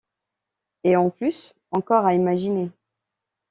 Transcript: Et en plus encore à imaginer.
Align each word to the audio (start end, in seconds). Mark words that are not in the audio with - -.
Et 0.83 0.95
en 0.95 1.11
plus 1.11 1.53
encore 1.69 2.07
à 2.07 2.15
imaginer. 2.15 2.71